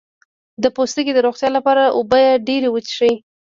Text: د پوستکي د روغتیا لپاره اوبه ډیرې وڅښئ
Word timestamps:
د 0.63 0.65
پوستکي 0.75 1.11
د 1.13 1.19
روغتیا 1.25 1.49
لپاره 1.57 1.83
اوبه 1.97 2.21
ډیرې 2.47 2.69
وڅښئ 2.71 3.13